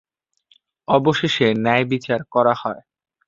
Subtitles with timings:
[0.87, 2.81] অবশেষে ন্যায়বিচার করা হয়।